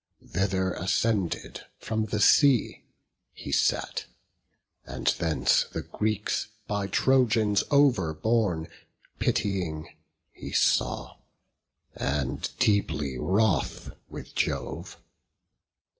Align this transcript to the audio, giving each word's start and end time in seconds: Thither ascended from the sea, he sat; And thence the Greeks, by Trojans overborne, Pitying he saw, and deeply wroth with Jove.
Thither 0.27 0.73
ascended 0.73 1.67
from 1.77 2.05
the 2.05 2.19
sea, 2.19 2.81
he 3.33 3.51
sat; 3.51 4.05
And 4.87 5.05
thence 5.19 5.65
the 5.65 5.83
Greeks, 5.83 6.47
by 6.65 6.87
Trojans 6.87 7.63
overborne, 7.69 8.67
Pitying 9.19 9.89
he 10.31 10.53
saw, 10.53 11.17
and 11.95 12.49
deeply 12.57 13.19
wroth 13.19 13.91
with 14.09 14.33
Jove. 14.33 14.97